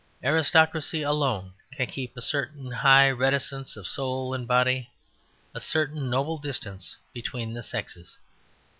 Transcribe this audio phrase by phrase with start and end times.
[0.23, 4.89] Aristocracy alone can keep a certain high reticence of soul and body,
[5.53, 8.17] a certain noble distance between the sexes."